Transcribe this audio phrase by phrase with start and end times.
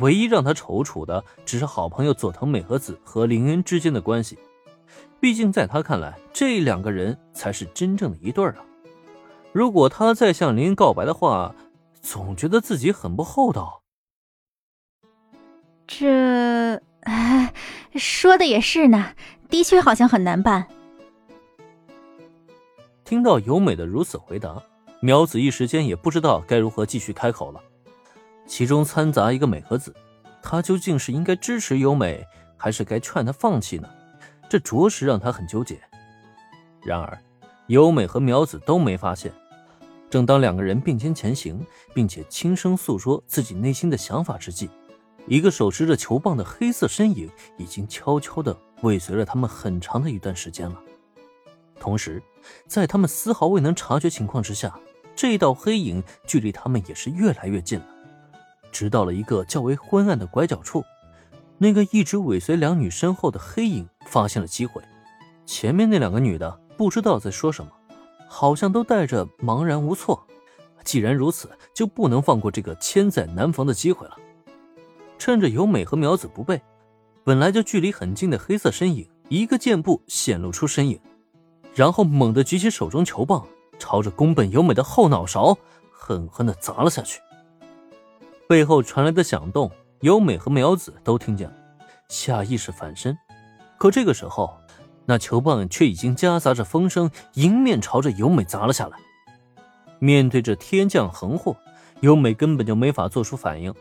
[0.00, 4.38] 唯一让他踌躇的，只是好朋友佐藤美和子和林恩之间的关系。
[5.20, 8.64] 毕竟在他看来，这两个人才是真正的一对儿啊。
[9.52, 11.54] 如果他再向林恩告白的话，
[12.00, 13.82] 总觉得自己很不厚道。
[15.86, 16.80] 这，
[17.94, 19.12] 说的也是呢，
[19.48, 20.66] 的确好像很难办。
[23.04, 24.62] 听到由美的如此回答，
[25.00, 27.62] 苗子一时间也不知道该如何继续开口了。
[28.46, 29.94] 其中掺杂一个美和子，
[30.42, 33.88] 他究竟是应该支持由美，还是该劝她放弃呢？
[34.48, 35.80] 这着实让他很纠结。
[36.82, 37.18] 然而，
[37.66, 39.32] 由美和苗子都没发现。
[40.10, 44.68] 正当两个人并肩前行，并且轻声诉说自己内心的想法之际，
[45.26, 50.78] 一个手持着球棒的黑色身影已经悄悄地尾随了他们很长的一段时间了。
[51.80, 52.22] 同时，
[52.68, 54.78] 在他们丝毫未能察觉情况之下，
[55.16, 57.86] 这道黑影距离他们也是越来越近了。
[58.74, 60.84] 直到了一个较为昏暗的拐角处，
[61.58, 64.82] 那个一直尾随两女身后的黑影发现了机会。
[65.46, 67.70] 前面那两个女的不知道在说什么，
[68.28, 70.20] 好像都带着茫然无措。
[70.82, 74.16] 既然如此，就不能放过这个千载难逢的机会了。
[75.18, 76.60] 趁着由美和苗子不备，
[77.22, 80.98] 本来就距离很近的黑色身影一个箭步显露出身影。
[81.74, 83.46] 然后猛地举起手中球棒，
[83.78, 85.56] 朝着宫本由美的后脑勺
[85.92, 87.20] 狠狠地砸了下去。
[88.48, 91.56] 背后传来的响动，由美和苗子都听见了，
[92.08, 93.16] 下意识反身。
[93.78, 94.58] 可这个时候，
[95.06, 98.98] 那球棒却已经夹杂着风声，迎面朝着由美砸了下来。
[99.98, 101.56] 面对着天降横祸，
[102.00, 103.74] 由美根本就没法做出反应，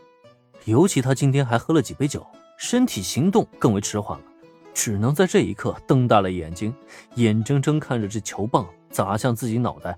[0.66, 2.26] 尤其他今天还喝了几杯酒，
[2.58, 4.26] 身体行动更为迟缓了。
[4.74, 6.74] 只能在这一刻瞪大了眼睛，
[7.16, 9.98] 眼睁睁看着这球棒砸向自己脑袋。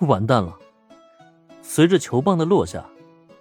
[0.00, 0.54] 完蛋了！
[1.60, 2.84] 随着球棒的落下，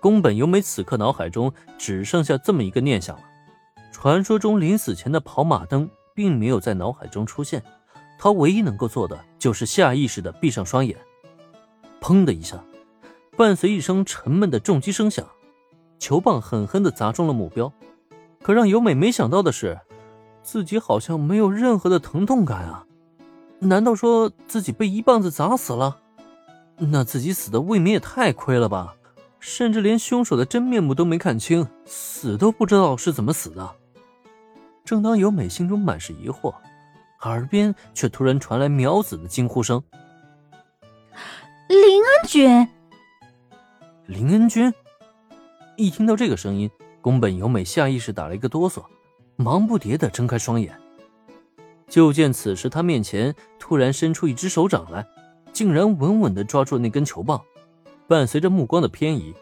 [0.03, 3.23] 宫本由美此刻脑海中只剩下这么一个念想了：
[3.89, 7.63] 传说中临死前的跑马灯并没有在脑海中出现，
[8.19, 10.97] 他唯一能够做的就是下意识地闭上双眼。
[12.01, 12.61] 砰的一下，
[13.37, 15.25] 伴随一声沉闷的重击声响，
[15.99, 17.71] 球棒狠狠地砸中了目标。
[18.41, 19.79] 可让由美没想到的是。
[20.41, 22.85] 自己好像没有任何的疼痛感啊？
[23.59, 26.01] 难道说自己被一棒子砸死了？
[26.75, 28.95] 那自己死的未免也太亏了吧！
[29.45, 33.75] 甚至连凶手的真面目都没看清，死都不知道是怎么死的。
[34.85, 36.55] 正当由美心中满是疑惑，
[37.23, 39.83] 耳边却突然传来苗子的惊呼声
[41.67, 42.67] ：“林恩君！”
[44.07, 44.73] 林恩君！
[45.75, 46.71] 一听到这个声音，
[47.01, 48.81] 宫本由美下意识打了一个哆嗦。
[49.35, 50.73] 忙不迭地睁开双眼，
[51.89, 55.05] 就见此时他面前突然伸出一只手掌来，
[55.51, 57.43] 竟然稳稳地抓住那根球棒。
[58.07, 59.33] 伴随着目光的偏移，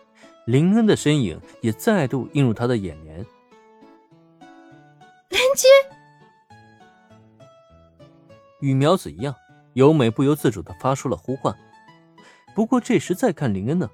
[0.46, 3.26] 林恩的身影也再度映入他的眼帘。
[5.30, 5.70] 林君，
[8.60, 9.36] 与苗子一样，
[9.74, 11.56] 由美不由自主的发出了呼唤。
[12.54, 13.90] 不过这时再看林恩呢，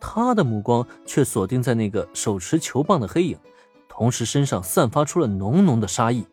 [0.00, 3.38] 他的目光却锁定在那个手持球棒的黑影。
[3.88, 6.26] 同时，身上散发出了浓浓的杀意。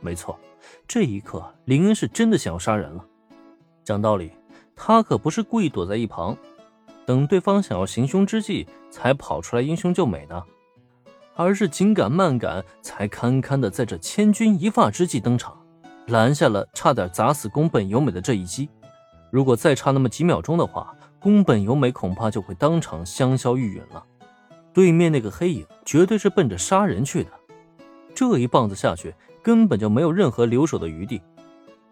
[0.00, 0.38] 没错，
[0.88, 3.04] 这一刻，林恩是真的想要杀人了。
[3.84, 4.32] 讲道理，
[4.74, 6.36] 他可不是故意躲在一旁，
[7.10, 10.44] 等对方想要行凶之际才跑出来英雄救美的，
[11.34, 15.60] 而是紧赶慢赶，才堪堪的在这千钧一发之际登场，
[16.06, 18.68] 拦下了差点砸死宫本由美的这一击。
[19.32, 24.04] 如果再差那么几秒钟的话，宫本由美恐怕就会当场香消玉殒了。
[24.72, 27.30] 对面那个黑影绝对是奔着杀人去的，
[28.14, 31.20] 这一棒子下去根本就没有任何留手的余地。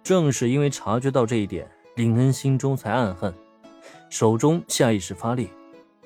[0.04, 3.34] 正是因为察觉到这一点，林恩心中才暗恨，
[4.10, 5.50] 手中下意识发力，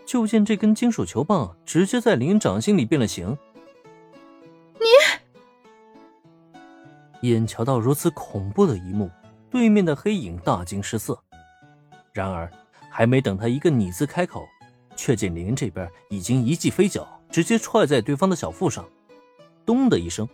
[0.04, 3.36] 就见这根金属球棒直接在林恩掌心里变了形。
[7.20, 9.10] 你，眼瞧到如此恐怖的一幕，
[9.50, 11.22] 对面的黑影大惊失色。
[12.12, 12.50] 然而，
[12.90, 14.46] 还没等他一个“你”字开口。
[14.94, 18.86] 却见林恩这边已经一记飞脚，直接踹在对方的小腹上，
[19.64, 20.28] 咚的一声，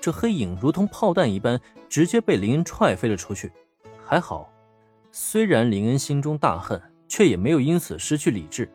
[0.00, 3.52] 这黑影如同炮弹一般，直接被林恩踹飞了出去。
[4.02, 4.50] 还好，
[5.12, 6.80] 虽然林恩心中大恨，
[7.10, 8.70] 却也没有因此失去理智。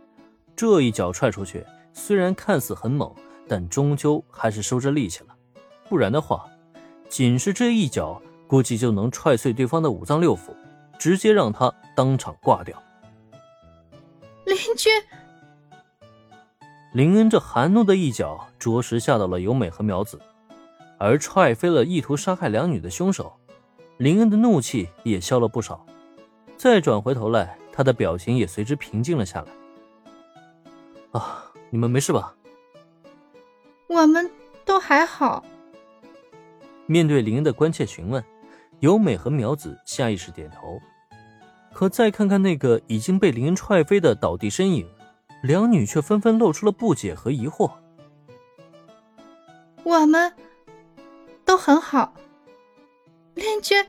[0.55, 3.11] 这一脚踹出去，虽然看似很猛，
[3.47, 5.35] 但终究还是收着力气了。
[5.87, 6.45] 不然的话，
[7.07, 10.53] 仅是这一脚，估计就能踹碎对方的五脏六腑，
[10.99, 12.79] 直接让他当场挂掉。
[14.45, 14.91] 林君。
[16.93, 20.19] 林恩这含怒的一脚，着实吓到了由美和苗子，
[20.97, 23.33] 而踹飞了意图杀害两女的凶手，
[23.97, 25.85] 林恩的怒气也消了不少。
[26.57, 31.19] 再转回头来，他的表情也随之平静了下来。
[31.19, 32.33] 啊，你们没事吧？
[33.87, 34.31] 我们
[34.63, 35.43] 都还好。
[36.85, 38.23] 面对林恩的关切询问，
[38.79, 40.79] 由美和苗子下意识点头。
[41.73, 44.87] 可再看看那个已经被林恩踹飞的倒地身影，
[45.43, 47.71] 两女却纷纷露出了不解和疑惑。
[49.83, 50.33] 我们
[51.43, 52.13] 都很好。
[53.33, 53.85] 林君，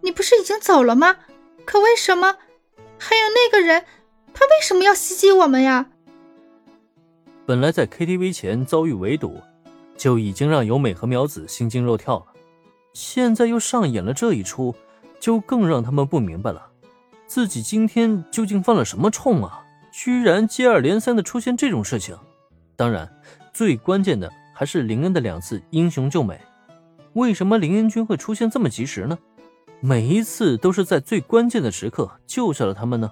[0.00, 1.16] 你不是已经走了吗？
[1.66, 2.38] 可为什么
[2.98, 3.84] 还有那个人？
[4.34, 5.86] 他为什么要袭击我们呀？
[7.46, 9.40] 本来在 KTV 前遭遇围堵，
[9.96, 12.26] 就已经让由美和苗子心惊肉跳了，
[12.92, 14.74] 现在又上演了这一出，
[15.18, 16.70] 就更让他们不明白了，
[17.26, 19.64] 自己今天究竟犯了什么冲啊？
[19.90, 22.16] 居然接二连三的出现这种事情。
[22.76, 23.10] 当然，
[23.52, 26.38] 最关键的还是林恩的两次英雄救美。
[27.14, 29.18] 为什么林恩君会出现这么及时呢？
[29.80, 33.08] 每一次都是在最关键的时刻救下了他们呢？